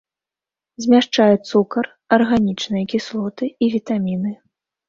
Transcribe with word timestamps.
Змяшчае 0.85 1.27
цукар, 1.49 1.85
арганічныя 2.19 2.89
кіслоты 2.95 3.45
і 3.67 3.71
вітаміны. 3.75 4.31